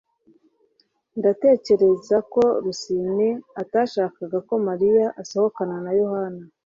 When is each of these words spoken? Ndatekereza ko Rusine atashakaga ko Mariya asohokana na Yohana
Ndatekereza 1.19 2.17
ko 2.33 2.41
Rusine 2.63 3.29
atashakaga 3.61 4.37
ko 4.47 4.53
Mariya 4.67 5.05
asohokana 5.21 5.75
na 5.85 5.91
Yohana 5.99 6.41